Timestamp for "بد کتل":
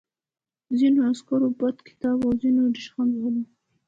1.59-2.13